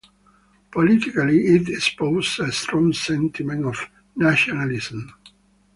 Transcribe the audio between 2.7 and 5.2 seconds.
sentiment of nationalism.